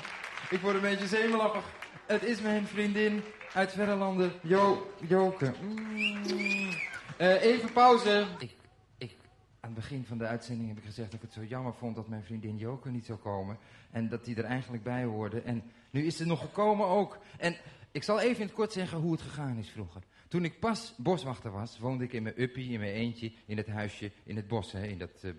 Ik 0.50 0.60
word 0.60 0.76
een 0.76 0.82
beetje 0.82 1.08
zenuwachtig. 1.08 1.64
Het 2.06 2.24
is 2.24 2.42
mijn 2.42 2.66
vriendin 2.68 3.24
uit 3.54 3.72
verre 3.72 3.96
landen, 3.96 4.32
jo, 4.42 4.92
Joke. 5.08 5.54
Mm. 5.62 6.70
Eh, 7.18 7.42
even 7.42 7.74
pauze. 7.74 8.26
Ik, 8.40 8.56
ik, 8.98 9.16
aan 9.60 9.70
het 9.70 9.74
begin 9.74 10.06
van 10.06 10.18
de 10.18 10.26
uitzending 10.26 10.68
heb 10.68 10.78
ik 10.78 10.86
gezegd 10.86 11.12
dat 11.12 11.22
ik 11.22 11.26
het 11.26 11.34
zo 11.34 11.44
jammer 11.44 11.74
vond 11.74 11.96
dat 11.96 12.08
mijn 12.08 12.24
vriendin 12.24 12.58
Joke 12.58 12.90
niet 12.90 13.06
zou 13.06 13.20
komen. 13.20 13.58
En 13.92 14.10
dat 14.10 14.26
die 14.26 14.36
er 14.36 14.46
eigenlijk 14.46 14.84
bij 14.84 15.04
hoorde. 15.04 15.42
En 15.42 15.64
nu 15.90 16.06
is 16.06 16.18
ze 16.18 16.26
nog 16.26 16.40
gekomen 16.40 16.88
ook. 16.88 17.18
En 17.38 17.56
ik 17.92 18.04
zal 18.04 18.20
even 18.20 18.42
in 18.42 18.46
het 18.46 18.56
kort 18.56 18.72
zeggen 18.72 18.98
hoe 18.98 19.12
het 19.12 19.22
gegaan 19.22 19.58
is 19.58 19.70
vroeger. 19.70 20.02
Toen 20.30 20.44
ik 20.44 20.60
pas 20.60 20.94
boswachter 20.98 21.52
was, 21.52 21.80
woonde 21.80 22.04
ik 22.04 22.14
in 22.14 22.24
mijn 22.24 22.42
uppie, 22.42 22.72
in 22.72 22.80
mijn 22.80 22.94
eentje, 22.94 23.32
in 23.46 23.58
het 23.58 23.68
huisje 23.68 24.12
in 24.24 24.36
het 24.36 24.48
bos, 24.48 24.72
hè, 24.72 24.86
in 24.88 24.98
dat 24.98 25.24
uh. 25.24 25.32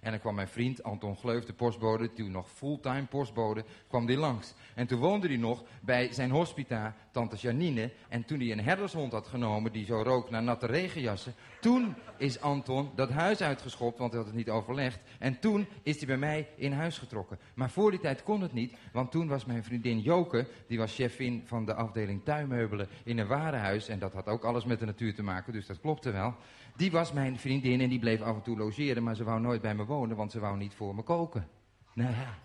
En 0.00 0.10
dan 0.10 0.20
kwam 0.20 0.34
mijn 0.34 0.48
vriend 0.48 0.82
Anton 0.82 1.16
Gleuf, 1.16 1.44
de 1.44 1.52
postbode, 1.52 2.12
toen 2.12 2.30
nog 2.30 2.50
fulltime 2.50 3.06
postbode, 3.06 3.64
kwam 3.88 4.06
die 4.06 4.16
langs. 4.16 4.54
En 4.74 4.86
toen 4.86 4.98
woonde 4.98 5.26
hij 5.26 5.36
nog 5.36 5.64
bij 5.80 6.12
zijn 6.12 6.30
hospita, 6.30 6.96
tante 7.10 7.36
Janine. 7.36 7.92
En 8.08 8.24
toen 8.24 8.38
hij 8.38 8.52
een 8.52 8.64
herdershond 8.64 9.12
had 9.12 9.26
genomen, 9.26 9.72
die 9.72 9.84
zo 9.84 10.02
rook 10.02 10.30
naar 10.30 10.42
natte 10.42 10.66
regenjassen, 10.66 11.34
toen 11.60 11.94
is 12.16 12.40
Anton 12.40 12.90
dat 12.94 13.10
huis 13.10 13.40
uitgeschopt, 13.40 13.98
want 13.98 14.10
hij 14.10 14.20
had 14.20 14.28
het 14.28 14.36
niet 14.36 14.50
overlegd. 14.50 14.98
En 15.18 15.38
toen 15.38 15.66
is 15.82 15.96
hij 15.96 16.06
bij 16.06 16.16
mij 16.16 16.48
in 16.56 16.72
huis 16.72 16.98
getrokken. 16.98 17.38
Maar 17.54 17.70
voor 17.70 17.90
die 17.90 18.00
tijd 18.00 18.22
kon 18.22 18.40
het 18.40 18.52
niet, 18.52 18.74
want 18.92 19.10
toen 19.10 19.28
was 19.28 19.44
mijn 19.44 19.64
vriendin 19.64 20.00
Joke, 20.00 20.46
die 20.66 20.78
was 20.78 20.94
chefin 20.94 21.42
van 21.46 21.64
de 21.64 21.74
afdeling 21.74 22.24
tuinmeubelen 22.24 22.88
in 23.04 23.18
een 23.18 23.26
warenhuis. 23.26 23.88
En 23.88 23.98
dat 23.98 24.12
had 24.12 24.26
ook 24.26 24.44
alles 24.44 24.64
met 24.64 24.78
de 24.78 24.86
natuur 24.86 25.14
te 25.14 25.22
maken, 25.22 25.52
dus 25.52 25.66
dat 25.66 25.80
klopte 25.80 26.10
wel. 26.10 26.34
Die 26.76 26.90
was 26.90 27.12
mijn 27.12 27.38
vriendin 27.38 27.80
en 27.80 27.88
die 27.88 27.98
bleef 27.98 28.20
af 28.20 28.36
en 28.36 28.42
toe 28.42 28.56
logeren, 28.56 29.02
maar 29.02 29.16
ze 29.16 29.24
wou 29.24 29.40
nooit 29.40 29.62
bij 29.62 29.74
me 29.74 29.84
wonen, 29.84 30.16
want 30.16 30.32
ze 30.32 30.40
wou 30.40 30.56
niet 30.56 30.74
voor 30.74 30.94
me 30.94 31.02
koken. 31.02 31.48
Nou 31.94 32.10
ja, 32.10 32.38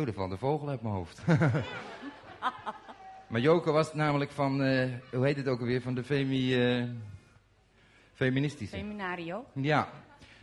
oh, 0.00 0.06
er 0.06 0.12
valt 0.12 0.30
een 0.30 0.38
vogel 0.38 0.68
uit 0.68 0.82
mijn 0.82 0.94
hoofd. 0.94 1.22
maar 3.30 3.40
Joke 3.40 3.70
was 3.70 3.94
namelijk 3.94 4.30
van, 4.30 4.62
uh, 4.62 4.84
hoe 5.12 5.24
heet 5.24 5.36
het 5.36 5.48
ook 5.48 5.60
alweer, 5.60 5.82
van 5.82 5.94
de 5.94 6.04
femi, 6.04 6.54
feministische. 8.18 8.76
Feminario. 8.76 9.44
Ja. 9.54 9.88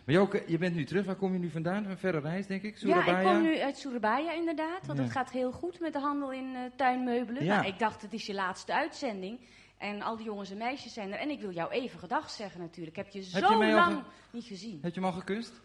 Maar 0.06 0.16
Joke, 0.16 0.44
je 0.48 0.58
bent 0.58 0.76
nu 0.76 0.84
terug. 0.86 1.06
Waar 1.06 1.16
kom 1.16 1.34
je 1.34 1.40
nu 1.40 1.50
vandaan? 1.50 1.86
Een 1.86 1.98
verre 1.98 2.20
reis, 2.20 2.48
denk 2.48 2.62
ik? 2.64 2.78
Ja, 2.78 3.06
ik 3.20 3.26
kom 3.26 3.42
nu 3.42 3.60
uit 3.60 3.78
Surabaya 3.78 4.32
inderdaad. 4.34 4.86
Want 4.86 4.98
Ja. 4.98 5.04
het 5.04 5.14
gaat 5.14 5.32
heel 5.32 5.52
goed 5.52 5.80
met 5.80 5.94
de 5.94 6.00
handel 6.00 6.32
in 6.32 6.56
eh, 6.56 6.62
tuinmeubelen. 6.76 7.44
Ja. 7.44 7.56
Nou, 7.56 7.68
ik 7.68 7.80
dacht, 7.80 8.02
het 8.02 8.14
is 8.14 8.26
je 8.26 8.34
laatste 8.34 8.74
uitzending. 8.74 9.40
En 9.78 10.02
al 10.02 10.16
die 10.18 10.26
jongens 10.26 10.52
en 10.52 10.58
meisjes 10.58 10.94
zijn 10.94 11.12
er. 11.14 11.20
En 11.20 11.30
ik 11.30 11.40
wil 11.42 11.52
jou 11.52 11.72
even 11.72 12.00
gedag 12.00 12.30
zeggen 12.30 12.60
natuurlijk. 12.62 12.98
Ik 12.98 13.04
heb 13.04 13.14
je 13.14 13.20
Heb 13.32 13.44
zo 13.46 13.64
je 13.64 13.74
lang 13.74 13.94
ge- 13.98 14.04
niet 14.32 14.46
gezien. 14.46 14.80
Heb 14.82 14.94
je 14.94 15.00
hem 15.02 15.10
al 15.10 15.16
gekust? 15.16 15.62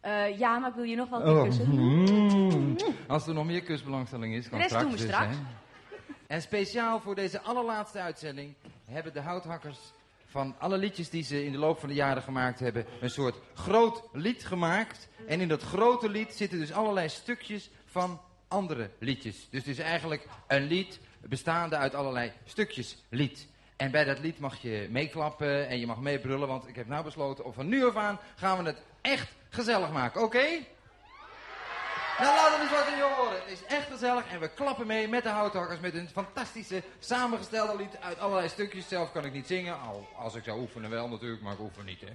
Eh, 0.00 0.38
ja, 0.38 0.58
maar 0.58 0.68
ik 0.68 0.74
wil 0.74 0.84
je 0.84 0.96
nog 0.96 1.08
wel 1.08 1.20
Oh. 1.20 1.42
kussen. 1.42 1.70
Mm. 1.70 2.76
Als 3.08 3.26
er 3.26 3.34
nog 3.34 3.46
meer 3.46 3.62
kusbelangstelling 3.62 4.34
is, 4.34 4.48
kan 4.48 4.58
De 4.58 4.64
rest 4.64 4.68
straks 4.68 4.82
doen 4.84 4.92
we 4.98 5.06
dus, 5.06 5.14
straks. 5.14 5.36
En 6.26 6.42
speciaal 6.42 7.00
voor 7.00 7.14
deze 7.14 7.40
allerlaatste 7.40 7.98
uitzending 8.00 8.54
hebben 8.84 9.12
de 9.12 9.20
houthakkers 9.20 9.78
van 10.30 10.54
alle 10.58 10.78
liedjes 10.78 11.10
die 11.10 11.22
ze 11.22 11.44
in 11.44 11.52
de 11.52 11.58
loop 11.58 11.78
van 11.78 11.88
de 11.88 11.94
jaren 11.94 12.22
gemaakt 12.22 12.60
hebben, 12.60 12.86
een 13.00 13.10
soort 13.10 13.36
groot 13.54 14.02
lied 14.12 14.44
gemaakt. 14.44 15.08
En 15.26 15.40
in 15.40 15.48
dat 15.48 15.62
grote 15.62 16.08
lied 16.08 16.32
zitten 16.32 16.58
dus 16.58 16.72
allerlei 16.72 17.08
stukjes 17.08 17.70
van 17.84 18.20
andere 18.48 18.90
liedjes. 18.98 19.48
Dus 19.50 19.60
het 19.60 19.68
is 19.68 19.78
eigenlijk 19.78 20.26
een 20.46 20.66
lied 20.66 21.00
bestaande 21.20 21.76
uit 21.76 21.94
allerlei 21.94 22.32
stukjes 22.44 23.04
lied. 23.08 23.48
En 23.76 23.90
bij 23.90 24.04
dat 24.04 24.18
lied 24.18 24.38
mag 24.38 24.62
je 24.62 24.88
meeklappen 24.90 25.68
en 25.68 25.78
je 25.78 25.86
mag 25.86 26.00
meebrullen, 26.00 26.48
want 26.48 26.68
ik 26.68 26.76
heb 26.76 26.86
nou 26.86 27.04
besloten, 27.04 27.44
of 27.44 27.54
van 27.54 27.68
nu 27.68 27.84
af 27.84 27.96
aan 27.96 28.18
gaan 28.36 28.58
we 28.58 28.64
het 28.64 28.82
echt 29.00 29.32
gezellig 29.48 29.92
maken, 29.92 30.22
oké? 30.22 30.46
Nou, 32.20 32.36
laat 32.36 32.52
het 32.52 32.60
eens 32.60 32.70
wat 32.70 32.86
je 32.86 33.14
horen. 33.16 33.40
Het 33.42 33.52
is 33.52 33.64
echt 33.64 33.90
gezellig 33.90 34.24
en 34.32 34.40
we 34.40 34.48
klappen 34.48 34.86
mee 34.86 35.08
met 35.08 35.22
de 35.22 35.28
houthakkers 35.28 35.80
met 35.80 35.94
een 35.94 36.08
fantastische 36.08 36.82
samengestelde 36.98 37.76
lied 37.76 37.96
uit 38.00 38.18
allerlei 38.18 38.48
stukjes. 38.48 38.88
Zelf 38.88 39.12
kan 39.12 39.24
ik 39.24 39.32
niet 39.32 39.46
zingen, 39.46 39.80
al 39.80 40.08
als 40.16 40.34
ik 40.34 40.44
zou 40.44 40.60
oefenen 40.60 40.90
wel 40.90 41.08
natuurlijk, 41.08 41.42
maar 41.42 41.52
ik 41.52 41.60
oefen 41.60 41.84
niet, 41.84 42.00
hè. 42.00 42.12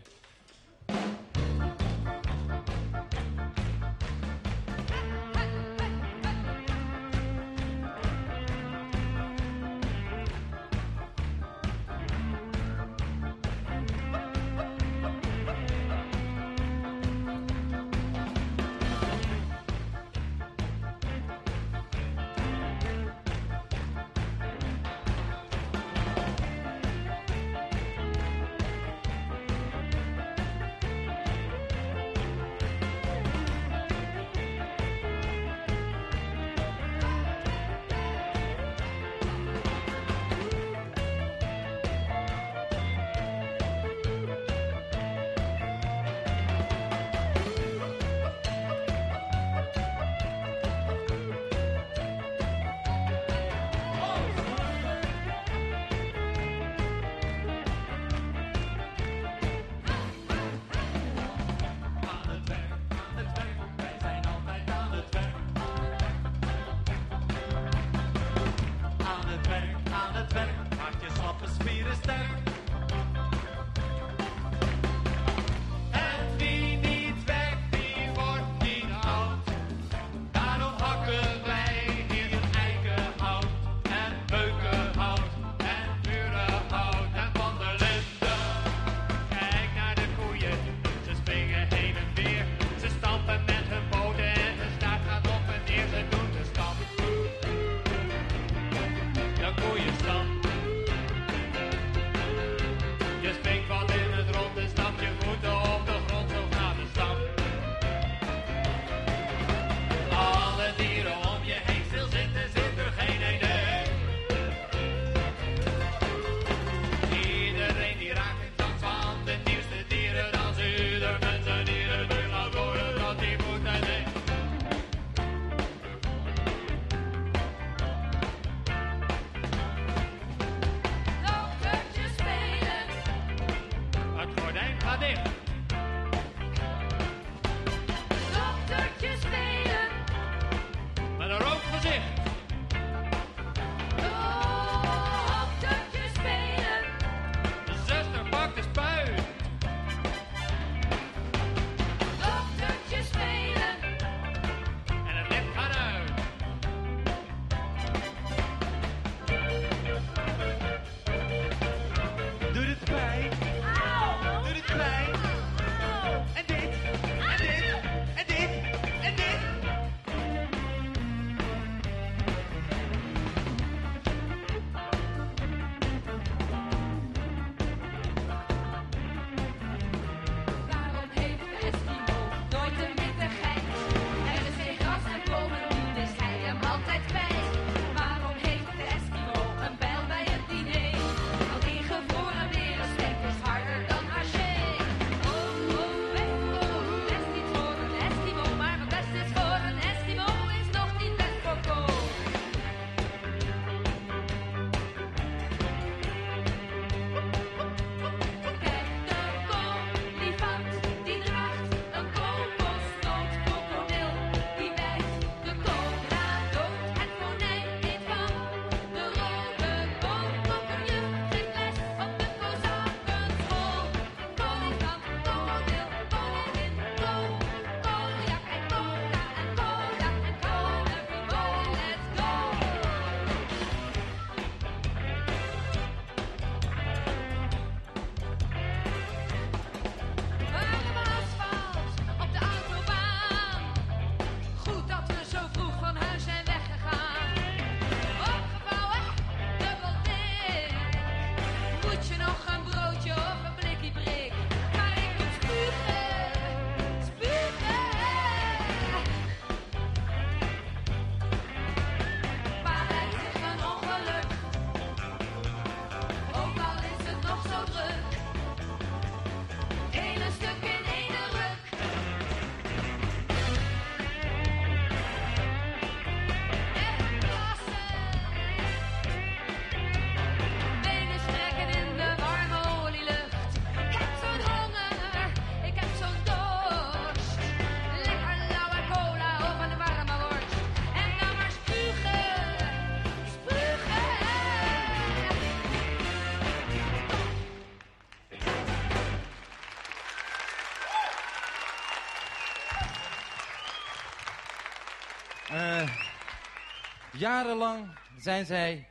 Jarenlang 307.17 307.88
zijn 308.17 308.45
zij 308.45 308.88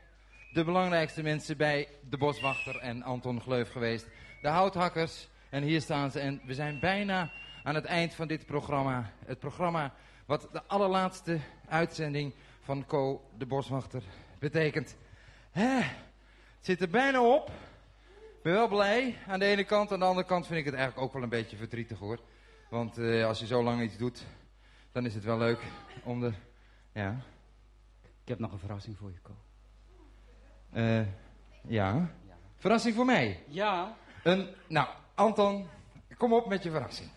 de 0.52 0.64
belangrijkste 0.64 1.22
mensen 1.22 1.56
bij 1.56 1.88
de 2.08 2.16
Boswachter 2.16 2.78
en 2.78 3.02
Anton 3.02 3.40
Gleuf 3.40 3.70
geweest. 3.70 4.06
De 4.42 4.48
houthakkers. 4.48 5.28
En 5.50 5.62
hier 5.62 5.80
staan 5.80 6.10
ze. 6.10 6.20
En 6.20 6.40
we 6.44 6.54
zijn 6.54 6.80
bijna 6.80 7.30
aan 7.62 7.74
het 7.74 7.84
eind 7.84 8.14
van 8.14 8.28
dit 8.28 8.46
programma. 8.46 9.12
Het 9.26 9.38
programma 9.38 9.94
wat 10.26 10.48
de 10.52 10.62
allerlaatste 10.66 11.38
uitzending 11.68 12.34
van 12.60 12.86
Co 12.86 13.30
de 13.38 13.46
Boswachter 13.46 14.02
betekent. 14.38 14.96
Hè, 15.50 15.76
het 15.76 15.86
zit 16.60 16.80
er 16.80 16.90
bijna 16.90 17.22
op. 17.22 17.48
Ik 18.36 18.42
ben 18.42 18.52
wel 18.52 18.68
blij 18.68 19.16
aan 19.26 19.38
de 19.38 19.44
ene 19.44 19.64
kant. 19.64 19.92
Aan 19.92 19.98
de 19.98 20.04
andere 20.04 20.26
kant 20.26 20.46
vind 20.46 20.58
ik 20.58 20.64
het 20.64 20.74
eigenlijk 20.74 21.06
ook 21.06 21.12
wel 21.12 21.22
een 21.22 21.28
beetje 21.28 21.56
verdrietig 21.56 21.98
hoor. 21.98 22.18
Want 22.70 22.98
eh, 22.98 23.26
als 23.26 23.38
je 23.38 23.46
zo 23.46 23.62
lang 23.62 23.82
iets 23.82 23.96
doet, 23.96 24.24
dan 24.92 25.06
is 25.06 25.14
het 25.14 25.24
wel 25.24 25.38
leuk 25.38 25.60
om 26.02 26.20
de... 26.20 26.32
Ja, 26.92 27.16
Ik 28.24 28.30
heb 28.30 28.38
nog 28.38 28.52
een 28.52 28.58
verrassing 28.58 28.96
voor 28.98 29.10
je, 29.10 29.18
Ko. 29.22 29.30
eh, 30.72 31.00
ja. 31.66 32.10
Verrassing 32.56 32.94
voor 32.94 33.04
mij. 33.04 33.42
Ja. 33.48 33.96
Een, 34.22 34.48
nou, 34.66 34.88
Anton, 35.14 35.68
kom 36.16 36.32
op 36.32 36.48
met 36.48 36.62
je 36.62 36.70
verrassing. 36.70 37.08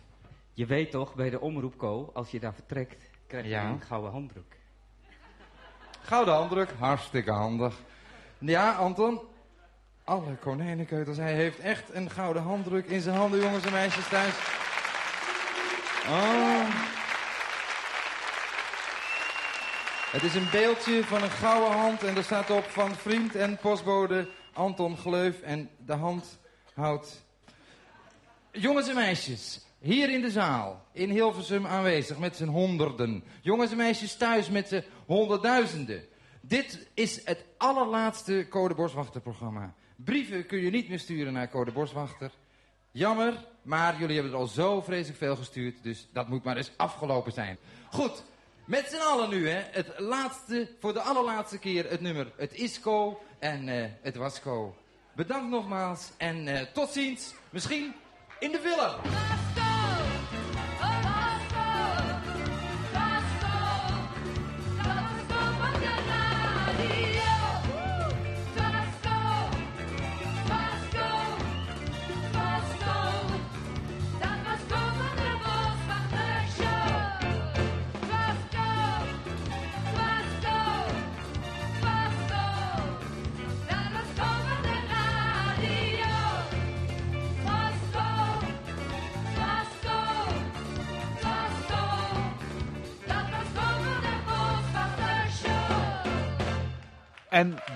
Je 0.54 0.66
weet 0.66 0.92
toch, 0.92 1.16
bij 1.16 1.30
de 1.30 1.40
omroep, 1.40 1.78
Ko, 1.78 2.12
als 2.14 2.32
je 2.32 2.40
daar 2.40 2.54
vertrekt, 2.54 3.04
krijg 3.28 3.44
je 3.44 3.50
Ja. 3.50 3.66
een 3.70 3.82
gouden 3.82 4.12
handdruk. 4.12 4.58
Gouden 6.02 6.34
handdruk, 6.34 6.72
hartstikke 6.80 7.32
handig. 7.32 7.76
Ja, 8.38 8.74
Anton, 8.74 9.20
alle 10.04 10.36
konijnenkeutels, 10.36 11.18
hij 11.18 11.34
heeft 11.34 11.60
echt 11.60 11.94
een 11.94 12.10
gouden 12.10 12.42
handdruk 12.44 12.86
in 12.86 13.02
zijn 13.02 13.16
handen, 13.18 13.40
jongens 13.42 13.66
en 13.66 13.72
meisjes 13.72 14.08
thuis. 14.08 14.36
Oh. 16.10 16.96
Het 20.08 20.24
is 20.24 20.36
een 20.36 20.50
beeldje 20.52 21.04
van 21.04 21.24
een 21.24 21.30
gouden 21.30 21.80
hand 21.80 22.04
en 22.04 22.16
er 22.16 22.24
staat 22.24 22.50
op 22.50 22.64
van 22.64 22.96
vriend 22.96 23.36
en 23.36 23.58
postbode 23.58 24.30
Anton 24.54 24.98
Gleuf 24.98 25.42
en 25.42 25.70
de 25.86 25.94
hand 25.94 26.40
houdt... 26.74 27.26
Jongens 28.52 28.88
en 28.88 28.96
meisjes, 28.96 29.66
hier 29.80 30.10
in 30.10 30.22
de 30.22 30.32
zaal, 30.32 30.86
in 30.92 31.10
Hilversum 31.10 31.66
aanwezig 31.66 32.18
met 32.18 32.36
z'n 32.36 32.48
honderden. 32.48 33.24
Jongens 33.42 33.72
en 33.72 33.78
meisjes 33.78 34.16
thuis 34.16 34.50
met 34.50 34.68
z'n 34.68 34.84
honderdduizenden. 35.06 36.06
Dit 36.42 36.88
is 36.94 37.26
het 37.26 37.46
allerlaatste 37.58 38.48
Code 38.50 38.76
Boswachter 38.76 39.22
programma. 39.22 39.74
Brieven 39.96 40.46
kun 40.46 40.60
je 40.60 40.70
niet 40.70 40.90
meer 40.90 41.00
sturen 41.00 41.34
naar 41.34 41.50
Code 41.50 41.72
Boswachter. 41.72 42.32
Jammer, 42.92 43.46
maar 43.62 44.00
jullie 44.00 44.16
hebben 44.16 44.34
er 44.34 44.40
al 44.40 44.48
zo 44.48 44.82
vreselijk 44.82 45.18
veel 45.18 45.36
gestuurd, 45.36 45.84
dus 45.84 46.08
dat 46.14 46.30
moet 46.30 46.44
maar 46.44 46.58
eens 46.58 46.72
afgelopen 46.78 47.32
zijn. 47.32 47.58
Goed, 47.90 48.24
met 48.68 48.88
z'n 48.90 49.02
allen 49.02 49.30
nu, 49.30 49.50
hè. 49.50 49.62
Het 49.72 49.88
laatste, 49.98 50.70
voor 50.80 50.94
de 50.94 51.02
allerlaatste 51.02 51.58
keer 51.58 51.90
het 51.90 52.02
nummer. 52.02 52.32
Het 52.36 52.54
is 52.54 52.80
Co 52.80 53.22
en 53.40 53.70
eh, 53.70 53.90
het 54.02 54.16
was 54.16 54.42
Co. 54.42 54.76
Bedankt 55.14 55.50
nogmaals 55.50 56.10
en 56.18 56.48
eh, 56.48 56.62
tot 56.74 56.90
ziens. 56.90 57.34
Misschien 57.50 57.94
in 58.40 58.52
de 58.52 58.60
villa. 58.60 59.17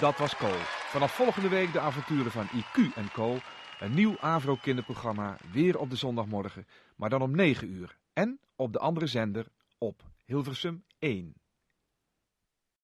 Dat 0.02 0.18
was 0.18 0.36
Co. 0.36 0.50
Vanaf 0.90 1.16
volgende 1.16 1.50
week 1.50 1.74
de 1.74 1.80
avonturen 1.80 2.32
van 2.32 2.48
IQ 2.48 2.96
en 2.96 3.12
Co. 3.12 3.38
Een 3.80 3.94
nieuw 3.94 4.16
Avro 4.20 4.56
kinderprogramma, 4.56 5.38
weer 5.52 5.78
op 5.78 5.90
de 5.90 5.96
zondagmorgen, 5.96 6.68
maar 6.96 7.10
dan 7.10 7.22
om 7.22 7.36
9 7.36 7.72
uur. 7.72 7.98
En 8.14 8.40
op 8.56 8.74
de 8.74 8.80
andere 8.80 9.08
zender 9.08 9.46
op 9.78 10.04
Hilversum 10.26 10.84
1. 11.00 11.41